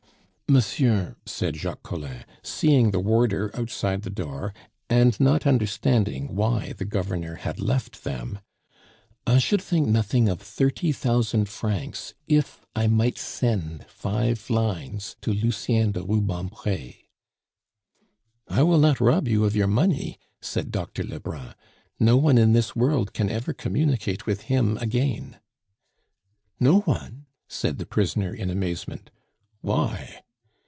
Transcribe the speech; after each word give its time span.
"Monsieur," 0.51 1.15
said 1.25 1.55
Jacques 1.55 1.81
Collin, 1.81 2.25
seeing 2.43 2.91
the 2.91 2.99
warder 2.99 3.51
outside 3.57 4.01
the 4.01 4.09
door, 4.09 4.53
and 4.89 5.17
not 5.17 5.47
understanding 5.47 6.35
why 6.35 6.73
the 6.73 6.83
governor 6.83 7.35
had 7.35 7.61
left 7.61 8.03
them, 8.03 8.37
"I 9.25 9.37
should 9.39 9.61
think 9.61 9.87
nothing 9.87 10.27
of 10.27 10.41
thirty 10.41 10.91
thousand 10.91 11.47
francs 11.47 12.15
if 12.27 12.65
I 12.75 12.87
might 12.87 13.17
send 13.17 13.85
five 13.85 14.49
lines 14.49 15.15
to 15.21 15.31
Lucien 15.31 15.93
de 15.93 16.03
Rubempre." 16.03 16.95
"I 18.49 18.63
will 18.63 18.79
not 18.79 18.99
rob 18.99 19.29
you 19.29 19.45
of 19.45 19.55
your 19.55 19.67
money," 19.67 20.19
said 20.41 20.69
Doctor 20.69 21.03
Lebrun; 21.05 21.55
"no 21.97 22.17
one 22.17 22.37
in 22.37 22.51
this 22.51 22.75
world 22.75 23.13
can 23.13 23.29
ever 23.29 23.53
communicate 23.53 24.25
with 24.25 24.41
him 24.41 24.75
again" 24.79 25.39
"No 26.59 26.81
one?" 26.81 27.25
said 27.47 27.77
the 27.77 27.85
prisoner 27.85 28.33
in 28.33 28.49
amazement. 28.49 29.11
"Why?" 29.61 30.23